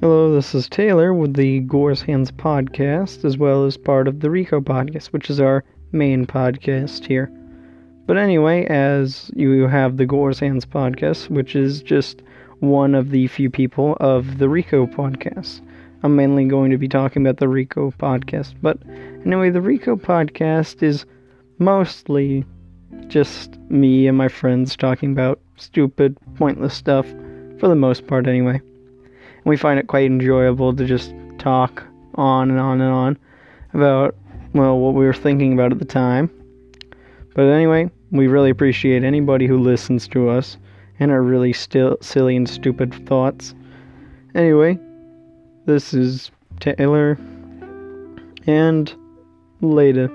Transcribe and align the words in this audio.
Hello, 0.00 0.34
this 0.34 0.54
is 0.54 0.66
Taylor 0.66 1.12
with 1.12 1.34
the 1.34 1.60
Gore's 1.60 2.00
Hands 2.00 2.32
podcast, 2.32 3.22
as 3.22 3.36
well 3.36 3.66
as 3.66 3.76
part 3.76 4.08
of 4.08 4.20
the 4.20 4.30
Rico 4.30 4.58
podcast, 4.58 5.08
which 5.08 5.28
is 5.28 5.42
our 5.42 5.62
main 5.92 6.26
podcast 6.26 7.04
here. 7.04 7.30
But 8.06 8.16
anyway, 8.16 8.64
as 8.64 9.30
you 9.36 9.66
have 9.66 9.98
the 9.98 10.06
Gore's 10.06 10.38
Hands 10.38 10.64
podcast, 10.64 11.28
which 11.28 11.54
is 11.54 11.82
just 11.82 12.22
one 12.60 12.94
of 12.94 13.10
the 13.10 13.26
few 13.26 13.50
people 13.50 13.98
of 14.00 14.38
the 14.38 14.48
Rico 14.48 14.86
podcast. 14.86 15.60
I'm 16.02 16.16
mainly 16.16 16.46
going 16.46 16.70
to 16.70 16.78
be 16.78 16.88
talking 16.88 17.26
about 17.26 17.36
the 17.36 17.48
Rico 17.48 17.90
podcast. 17.90 18.54
But 18.62 18.78
anyway, 19.26 19.50
the 19.50 19.60
Rico 19.60 19.96
podcast 19.96 20.82
is 20.82 21.04
mostly 21.58 22.46
just 23.08 23.58
me 23.68 24.08
and 24.08 24.16
my 24.16 24.28
friends 24.28 24.78
talking 24.78 25.12
about 25.12 25.40
stupid, 25.56 26.16
pointless 26.36 26.72
stuff, 26.72 27.06
for 27.58 27.68
the 27.68 27.74
most 27.74 28.06
part, 28.06 28.26
anyway 28.26 28.62
we 29.44 29.56
find 29.56 29.78
it 29.78 29.86
quite 29.86 30.06
enjoyable 30.06 30.74
to 30.74 30.84
just 30.84 31.14
talk 31.38 31.82
on 32.14 32.50
and 32.50 32.60
on 32.60 32.80
and 32.80 32.92
on 32.92 33.18
about, 33.72 34.16
well, 34.52 34.78
what 34.78 34.94
we 34.94 35.04
were 35.04 35.14
thinking 35.14 35.52
about 35.52 35.72
at 35.72 35.78
the 35.78 35.84
time. 35.84 36.30
But 37.34 37.46
anyway, 37.46 37.90
we 38.10 38.26
really 38.26 38.50
appreciate 38.50 39.04
anybody 39.04 39.46
who 39.46 39.58
listens 39.58 40.08
to 40.08 40.28
us 40.28 40.56
and 40.98 41.10
our 41.10 41.22
really 41.22 41.52
still 41.52 41.96
silly 42.00 42.36
and 42.36 42.48
stupid 42.48 43.06
thoughts. 43.06 43.54
Anyway, 44.34 44.78
this 45.66 45.94
is 45.94 46.30
Taylor, 46.60 47.18
and 48.46 48.94
later. 49.60 50.10